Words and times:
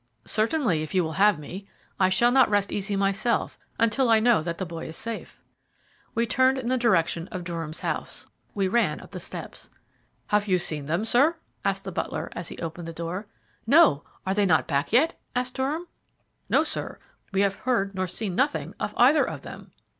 "Certainly, 0.25 0.81
if 0.81 0.95
you 0.95 1.03
will 1.03 1.11
have 1.21 1.37
me. 1.37 1.67
I 1.99 2.09
shall 2.09 2.31
not 2.31 2.49
rest 2.49 2.71
easy 2.71 2.95
myself 2.95 3.59
until 3.77 4.09
I 4.09 4.19
know 4.19 4.41
that 4.41 4.57
the 4.57 4.65
boy 4.65 4.87
is 4.87 4.97
safe." 4.97 5.39
We 6.15 6.25
turned 6.25 6.57
in 6.57 6.69
the 6.69 6.75
direction 6.79 7.27
of 7.27 7.43
Durham's 7.43 7.81
house. 7.81 8.25
We 8.55 8.67
ran 8.67 8.99
up 8.99 9.11
the 9.11 9.19
steps. 9.19 9.69
"Have 10.29 10.47
you 10.47 10.57
seen 10.57 10.87
them, 10.87 11.05
sir?" 11.05 11.35
asked 11.63 11.83
the 11.83 11.91
butler, 11.91 12.29
as 12.33 12.47
he 12.47 12.57
opened 12.57 12.87
the 12.87 12.93
door. 12.93 13.27
"No. 13.67 14.03
Are 14.25 14.33
they 14.33 14.47
not 14.47 14.65
back 14.65 14.91
yet?" 14.91 15.19
asked 15.35 15.53
Durham. 15.53 15.87
"No, 16.49 16.63
sir; 16.63 16.97
we 17.31 17.41
have 17.41 17.57
heard 17.57 17.93
nor 17.93 18.07
seen 18.07 18.33
nothing 18.33 18.73
of 18.79 18.95
either 18.97 19.23
of 19.23 19.43
them." 19.43 19.71